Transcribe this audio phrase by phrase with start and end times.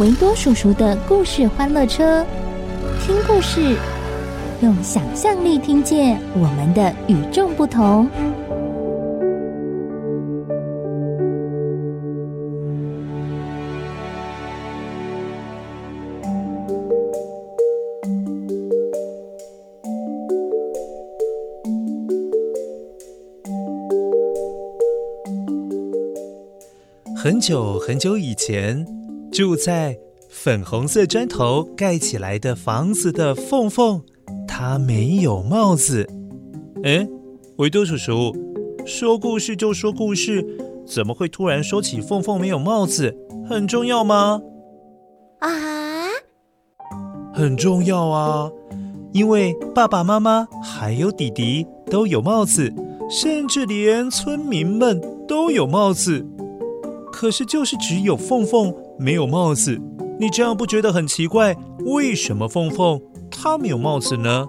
[0.00, 2.24] 维多叔叔的故事欢乐车，
[3.00, 3.76] 听故事，
[4.60, 8.08] 用想象力听见我们的与众不同。
[27.14, 28.84] 很久很久以前，
[29.32, 34.02] 住在粉红色砖头盖起来的房子的凤凤，
[34.46, 36.06] 她没有帽子。
[36.84, 37.08] 哎，
[37.56, 38.36] 维多叔叔，
[38.84, 40.46] 说故事就说故事，
[40.86, 43.16] 怎么会突然说起凤凤没有帽子？
[43.48, 44.42] 很重要吗？
[45.38, 45.48] 啊，
[47.32, 48.50] 很重要啊，
[49.14, 52.70] 因为爸爸妈妈还有弟弟都有帽子，
[53.08, 56.26] 甚至连村民们都有帽子。
[57.10, 59.80] 可是，就是只有凤凤没有帽子，
[60.18, 61.56] 你这样不觉得很奇怪？
[61.86, 64.46] 为什么凤凤她没有帽子呢？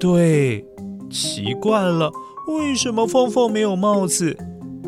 [0.00, 0.64] 对，
[1.10, 2.10] 奇怪了，
[2.48, 4.36] 为什么凤凤没有帽子？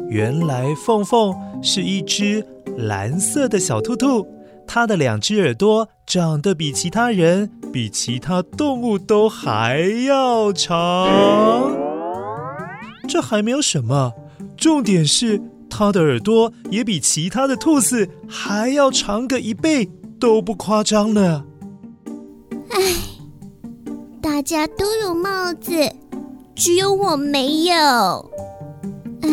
[0.08, 2.46] 原来凤凤是一只
[2.76, 4.26] 蓝色的小兔兔，
[4.66, 11.76] 它的两只耳朵长得比其他人、比其他动物都还要长。
[13.08, 14.12] 这还没有什么，
[14.56, 15.42] 重点是。
[15.78, 19.86] 它的耳朵也比其他的兔子还要长个一倍，
[20.18, 21.44] 都不夸张呢。
[22.70, 22.80] 唉，
[24.22, 25.72] 大家都有帽子，
[26.54, 27.74] 只有我没有。
[29.20, 29.28] 唉。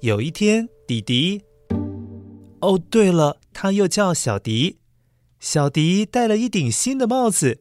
[0.00, 1.42] 有一天，迪迪，
[2.60, 4.76] 哦，对了，他又叫小迪，
[5.40, 7.58] 小迪戴了一顶新的帽子。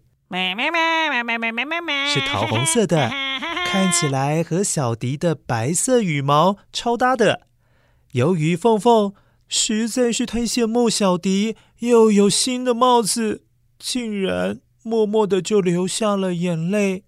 [2.14, 3.10] 是桃红色的，
[3.68, 7.42] 看起来和小迪的白色羽毛超搭的。
[8.14, 9.14] 由于凤凤
[9.48, 13.44] 实在是太羡慕小迪又有新的帽子，
[13.78, 17.04] 竟然默默的就流下了眼泪。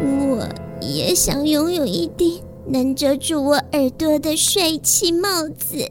[0.00, 0.48] 我
[0.80, 5.88] 也想拥有一顶能遮住我耳朵的帅气帽子。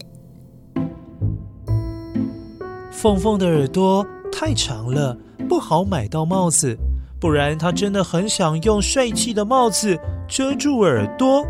[3.03, 5.17] 凤凤的耳朵太长了，
[5.49, 6.77] 不好买到帽子。
[7.19, 11.45] 不然，她真的很想用帅气的帽子遮住耳朵。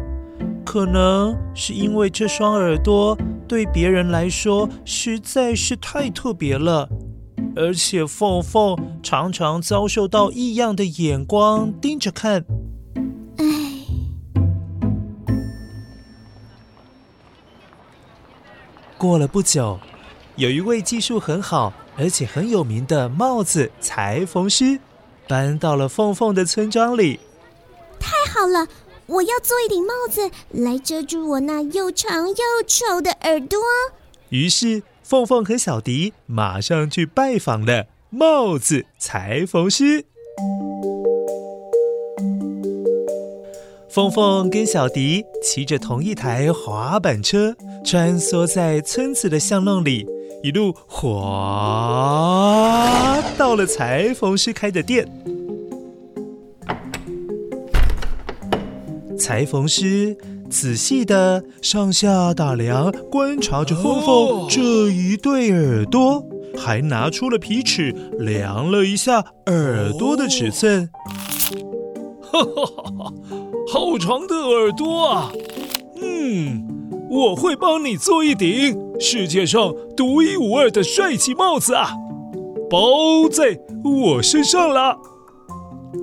[0.66, 3.16] 可能是因为这双耳朵
[3.48, 6.90] 对别人来说实在是太特别了，
[7.56, 12.44] 而且凤凤常常遭受到异样的眼光盯着看。
[13.38, 13.46] 唉。
[18.98, 19.78] 过了不久。
[20.36, 24.80] 有一位技术很好，而且很有名的帽子裁缝师，
[25.28, 27.20] 搬到了凤凤的村庄里。
[28.00, 28.68] 太好了，
[29.06, 32.36] 我要做一顶帽子来遮住我那又长又
[32.66, 33.60] 丑的耳朵。
[34.30, 40.06] 于是，凤凤和小迪马上去拜访了帽子裁缝师。
[43.88, 47.56] 凤凤跟小迪骑着同一台滑板车，
[47.86, 50.08] 穿梭在村子的巷弄里。
[50.44, 51.08] 一路滑
[53.38, 55.08] 到了裁缝师开的店，
[59.18, 60.18] 裁缝师
[60.50, 66.22] 仔细的上下打量，观察着凤凤这一对耳朵，
[66.58, 70.90] 还拿出了皮尺量了一下耳朵的尺寸。
[72.22, 73.14] 哈哈哈哈，
[73.72, 75.32] 好长的耳朵啊！
[76.02, 76.68] 嗯。
[77.10, 81.90] 我会帮你做一顶世界上独一无二的帅气帽子啊！
[82.70, 84.98] 包在我身上了。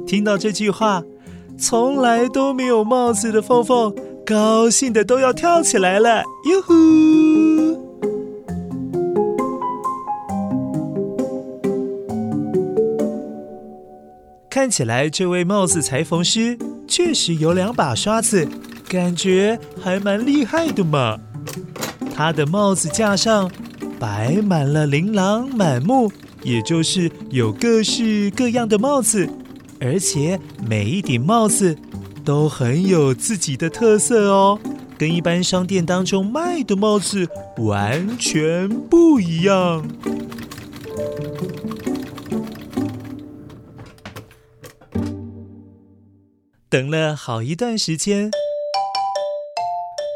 [0.07, 1.03] 听到这句话，
[1.59, 3.95] 从来都没有帽子的凤凤
[4.27, 7.81] 高兴的都要跳起来了，哟呼！
[14.51, 18.47] 看起来这位帽子裁缝师确实有两把刷子，
[18.87, 21.19] 感觉还蛮厉害的嘛。
[22.15, 23.51] 他的帽子架上
[23.99, 26.11] 摆满了琳琅满目，
[26.43, 29.29] 也就是有各式各样的帽子，
[29.81, 31.77] 而且每一顶帽子
[32.25, 34.59] 都很有自己的特色哦，
[34.99, 37.27] 跟一般商店当中卖的帽子
[37.57, 39.89] 完全不一样。
[46.69, 48.31] 等了好一段时间，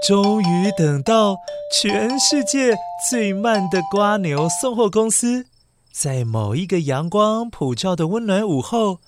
[0.07, 1.37] 终于等到。
[1.83, 2.79] 全世界
[3.11, 5.47] 最慢的瓜牛送货公司，
[5.91, 9.01] 在某一个阳光普照的温暖午后，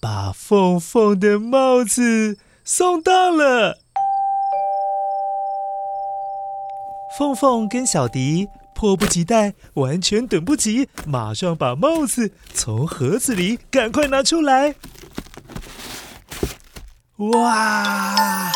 [0.00, 3.78] 把凤凤的帽子送到了。
[7.18, 14.76] 凤凤跟小迪迫不及待，完全等不及，马上把帽子从盒子里赶快拿出来。
[17.16, 18.52] 哇！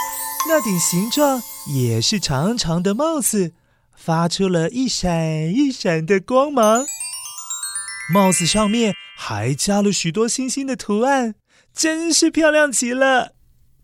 [0.48, 1.42] 那顶形状
[1.74, 3.52] 也是长长的帽子，
[3.96, 6.86] 发出了一闪一闪的光芒。
[8.12, 11.34] 帽子上面还加了许多星星的图案，
[11.74, 13.32] 真是漂亮极了。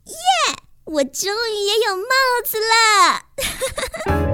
[0.06, 0.14] 耶！
[0.84, 2.02] 我终于也有帽
[2.44, 4.31] 子了。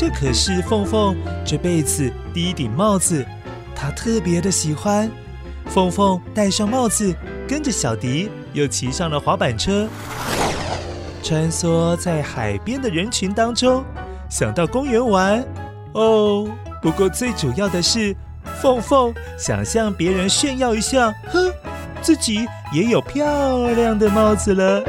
[0.00, 1.14] 这可是凤凤
[1.44, 3.22] 这辈子第一顶帽子，
[3.76, 5.10] 她特别的喜欢。
[5.66, 7.14] 凤凤戴上帽子，
[7.46, 9.86] 跟着小迪又骑上了滑板车，
[11.22, 13.84] 穿梭在海边的人群当中，
[14.30, 15.44] 想到公园玩。
[15.92, 16.48] 哦，
[16.80, 18.16] 不过最主要的是，
[18.62, 21.52] 凤凤想向别人炫耀一下，哼，
[22.00, 24.82] 自己也有漂亮的帽子了。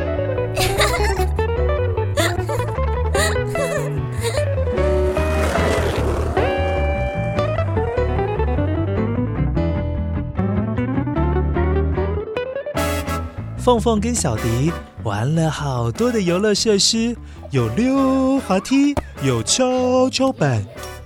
[13.63, 14.73] 凤凤跟小迪
[15.03, 17.15] 玩了好多的游乐设施，
[17.51, 20.65] 有溜滑梯，有跷跷板，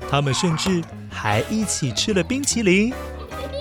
[0.10, 2.94] 他们甚至还一起吃了冰淇淋。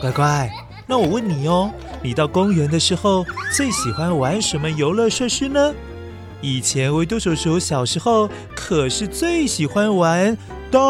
[0.00, 0.48] 乖乖，
[0.86, 1.72] 那我问你哦，
[2.04, 5.74] 你到公园的时候最喜欢玩什么游乐设施呢？
[6.40, 10.38] 以前维多叔叔小时候可是最喜欢玩
[10.70, 10.80] 荡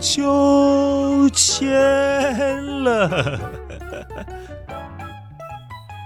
[0.00, 3.38] 秋千了。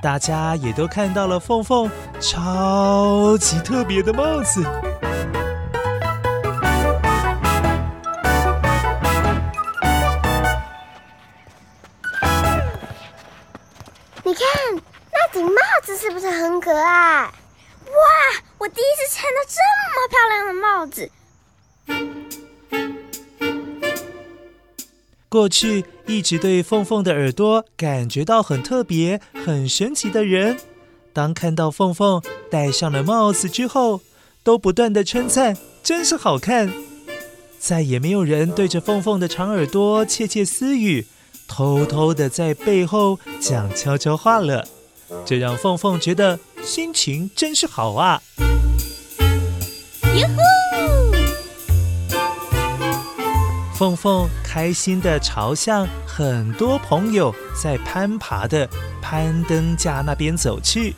[0.01, 1.91] 大家也都看到了凤凤
[2.21, 4.65] 超级特别的帽子。
[25.29, 30.57] 过去一直对凤凤的耳朵感觉到很特别、很神奇的人，
[31.13, 34.01] 当看到凤凤戴上了帽子之后，
[34.43, 36.73] 都不断的称赞，真是好看。
[37.59, 41.07] 再也没有人对着凤凤的长耳朵窃窃私语，
[41.47, 44.67] 偷偷的在背后讲悄悄话了。
[45.27, 48.23] 这让凤凤觉得心情真是好啊！
[50.15, 50.58] 哟呼！
[53.79, 58.69] 凤凤开心地朝向很多朋友在攀爬的
[59.01, 60.97] 攀登架那边走去。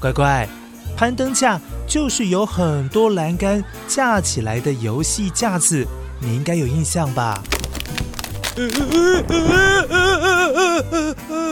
[0.00, 0.48] 乖乖，
[0.96, 5.86] 攀登架就是有很多栏杆架起来的游戏架子，
[6.18, 7.40] 你应该有印象吧？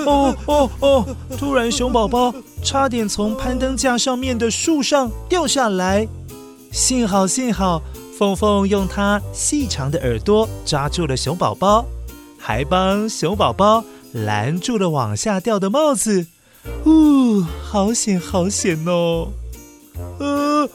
[0.04, 1.16] 哦哦哦！
[1.38, 6.08] 突然，熊宝宝差点从攀登架上面的树上掉下来，
[6.72, 7.80] 幸好，幸好。
[8.16, 11.84] 凤凤用它细长的耳朵抓住了熊宝宝，
[12.38, 16.26] 还帮熊宝宝拦住了往下掉的帽子。
[16.86, 19.28] 呜，好险，好险哦！
[20.18, 20.66] 呃，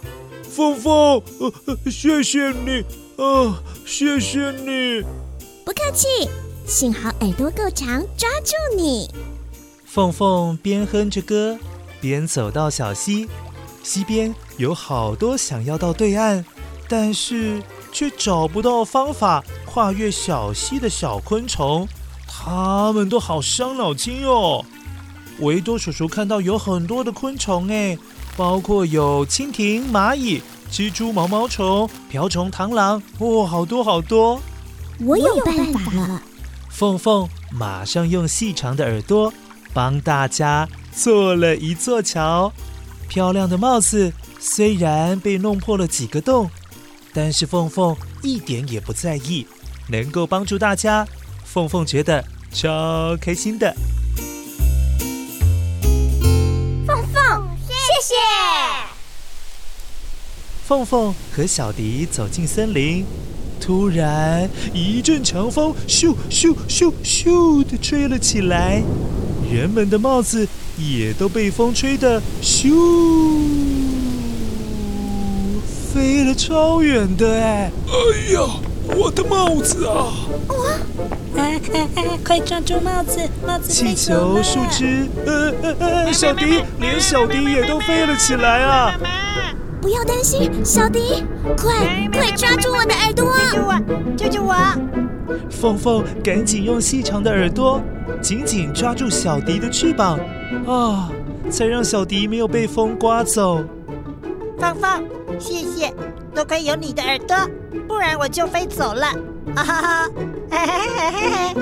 [0.44, 2.84] 凤凤，呃，谢谢你，
[3.16, 3.52] 呃，
[3.88, 5.04] 谢谢你。
[5.66, 6.08] 不客气，
[6.68, 9.10] 幸好耳朵够长，抓住你。
[9.86, 11.58] 凤凤边哼着歌，
[12.00, 13.28] 边走到小溪，
[13.82, 16.46] 溪边有好多想要到对岸。
[16.92, 21.88] 但是却找不到方法跨越小溪的小昆虫，
[22.28, 24.66] 它们都好伤脑筋哦。
[25.40, 27.98] 维多叔叔看到有很多的昆虫，哎，
[28.36, 34.42] 包括有蜻蜓、蚂蚁、蜘蛛、毛毛虫、瓢虫、螳螂，哦，好多好多。
[35.00, 36.22] 我有办法了。
[36.70, 39.34] 凤凤马上用细长的耳朵
[39.74, 42.52] 帮大家做了一座桥。
[43.08, 46.50] 漂亮的帽子虽然被弄破了几个洞，
[47.14, 49.46] 但是凤凤一点也不在意，
[49.90, 51.06] 能够帮助大家，
[51.44, 53.76] 凤凤觉得超开心的。
[56.88, 58.16] 凤凤，谢谢。
[60.66, 63.06] 凤凤和小迪走进森林。
[63.60, 68.82] 突然，一阵强风咻咻咻咻的吹了起来，
[69.52, 70.48] 人们的帽子
[70.80, 72.72] 也都被风吹得咻，
[75.94, 77.72] 飞了超远的哎！
[77.88, 78.40] 哎呀，
[78.96, 80.08] 我的帽子啊！
[80.48, 80.56] 哇！
[81.36, 83.70] 哎哎哎，快抓住帽子，帽子！
[83.70, 88.94] 气球、树枝，呃呃呃，小迪，连小迪也都飞了起来啊！
[89.82, 91.26] 不要担心，小迪，
[91.58, 93.34] 快快抓住我的耳朵！
[93.38, 94.16] 救救我！
[94.16, 94.56] 救救我！
[95.50, 97.82] 凤凤赶紧用细长的耳朵
[98.22, 101.10] 紧紧抓住小迪的翅膀，啊、哦，
[101.50, 103.62] 才让小迪没有被风刮走。
[104.58, 105.04] 凤凤，
[105.42, 105.94] 谢谢，
[106.34, 107.36] 多亏有你的耳朵，
[107.88, 109.08] 不然我就飞走了。
[109.56, 110.10] 啊哈哈！
[110.50, 111.56] 嘿嘿嘿嘿嘿。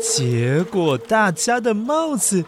[0.00, 2.44] 结果大家的帽子。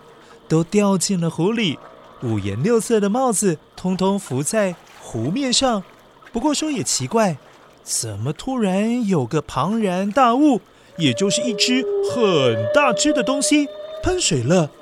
[0.49, 1.79] 都掉进了湖里，
[2.25, 5.85] 五颜六色的帽子通通浮在湖面上。
[6.33, 7.37] 不过说也奇怪，
[7.85, 10.61] 怎么突然有个庞然大物，
[10.97, 13.69] 也就是一只很大只的东西
[14.03, 14.73] 喷水了？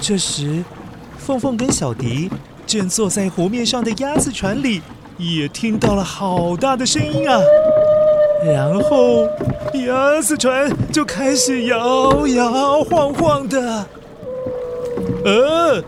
[0.00, 0.62] 这时，
[1.18, 2.30] 凤凤跟小迪
[2.64, 4.80] 正坐在湖面上的鸭子船里，
[5.18, 7.40] 也听到了好大的声音啊！
[8.44, 9.26] 然后，
[9.86, 13.86] 鸭子船就开始摇摇晃晃的。
[15.24, 15.82] 呃，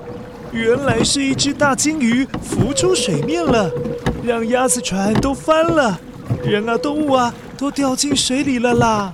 [0.51, 3.71] 原来是一只大鲸鱼浮出水面了，
[4.25, 6.01] 让鸭子船都翻了，
[6.43, 9.13] 人啊，动物啊，都掉进水里了啦！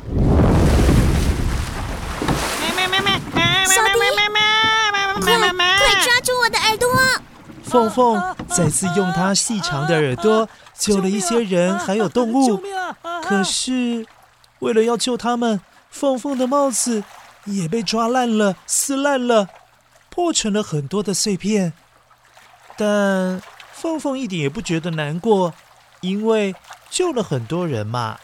[3.66, 3.98] 小迪，
[5.84, 6.88] 快快抓住我的耳朵！
[7.62, 10.48] 凤凤再次用它细长的耳朵
[10.78, 12.62] 救了一些人，还有动物。
[13.22, 14.06] 可是，
[14.60, 15.60] 为了要救他们，
[15.90, 17.04] 凤凤的帽子
[17.44, 19.48] 也被抓烂了、撕烂了，
[20.08, 21.74] 破成了很多的碎片。
[22.76, 25.52] 但凤凤一点也不觉得难过，
[26.00, 26.54] 因为
[26.90, 28.18] 救了很多人嘛。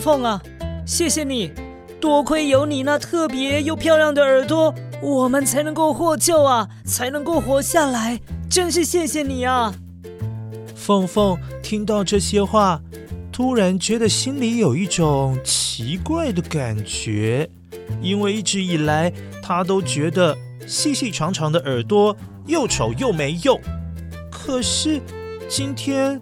[0.00, 0.40] 凤啊，
[0.86, 1.52] 谢谢你，
[2.00, 4.74] 多亏有你那特别又漂亮的耳朵。
[5.02, 9.74] 我们才能够获救啊，才能够活下来，真是谢谢你啊！
[10.74, 12.82] 凤凤听到这些话，
[13.32, 17.48] 突然觉得心里有一种奇怪的感觉，
[18.02, 19.10] 因为一直以来
[19.42, 22.14] 她都觉得细细长长的耳朵
[22.46, 23.58] 又丑又没用，
[24.30, 25.00] 可是
[25.48, 26.20] 今天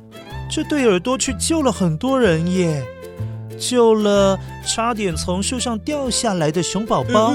[0.49, 2.85] 这对耳朵却救了很多人耶。
[3.59, 7.35] 救了差点从树上掉下来的熊宝宝，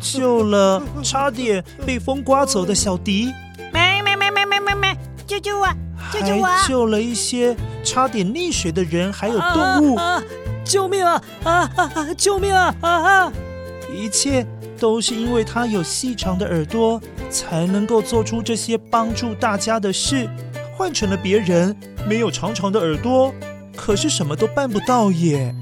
[0.00, 3.32] 救了差点被风刮走的小迪，
[3.72, 5.66] 没没没没没没没，救救我，
[6.12, 6.44] 救救我！
[6.44, 9.98] 还救了一些差点溺水的人，还有动物，
[10.64, 12.14] 救命啊啊啊！
[12.16, 13.32] 救命啊啊啊！
[13.92, 14.46] 一切
[14.78, 20.28] 都是因为他有细长的耳朵，才能够做出这些帮助大家的事。
[20.82, 21.76] 换成了别人，
[22.08, 23.32] 没有长长的耳朵，
[23.76, 25.54] 可是什么都办不到耶。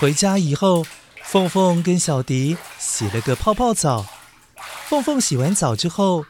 [0.00, 0.86] 回家以后，
[1.22, 4.06] 凤凤跟小迪洗了个泡泡澡。
[4.86, 6.24] 凤凤洗完澡之后，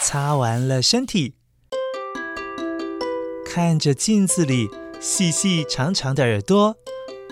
[0.00, 1.34] 擦完了身体，
[3.44, 4.70] 看着镜子里
[5.00, 6.76] 细细长长的耳朵，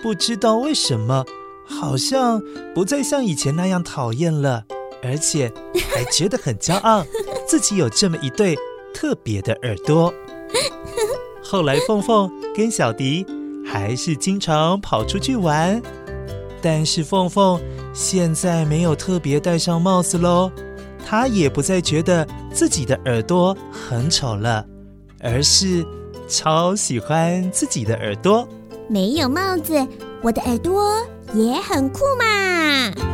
[0.03, 1.23] 不知道为什么。
[1.67, 2.41] 好像
[2.73, 4.63] 不再像以前那样讨厌了，
[5.03, 5.51] 而且
[5.93, 7.05] 还觉得很骄傲，
[7.47, 8.57] 自己有这么一对
[8.93, 10.13] 特别的耳朵。
[11.43, 13.25] 后来，凤凤跟小迪
[13.65, 15.81] 还是经常跑出去玩，
[16.61, 17.61] 但是凤凤
[17.93, 20.51] 现在没有特别戴上帽子喽，
[21.05, 24.65] 她也不再觉得自己的耳朵很丑了，
[25.21, 25.85] 而是
[26.27, 28.47] 超喜欢自己的耳朵。
[28.89, 29.73] 没有帽子，
[30.21, 31.05] 我的耳朵。
[31.33, 33.06] 也很酷嘛！